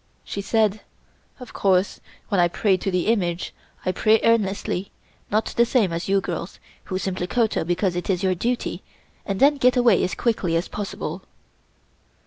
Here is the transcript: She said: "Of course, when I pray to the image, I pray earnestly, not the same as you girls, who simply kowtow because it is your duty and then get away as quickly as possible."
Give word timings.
She 0.23 0.41
said: 0.41 0.81
"Of 1.39 1.53
course, 1.53 1.99
when 2.29 2.39
I 2.39 2.47
pray 2.47 2.75
to 2.75 2.89
the 2.89 3.05
image, 3.05 3.53
I 3.85 3.91
pray 3.91 4.19
earnestly, 4.23 4.89
not 5.29 5.53
the 5.55 5.63
same 5.63 5.93
as 5.93 6.09
you 6.09 6.19
girls, 6.19 6.59
who 6.85 6.97
simply 6.97 7.27
kowtow 7.27 7.65
because 7.65 7.95
it 7.95 8.09
is 8.09 8.23
your 8.23 8.33
duty 8.33 8.81
and 9.27 9.39
then 9.39 9.57
get 9.57 9.77
away 9.77 10.03
as 10.03 10.15
quickly 10.15 10.55
as 10.55 10.67
possible." 10.67 11.21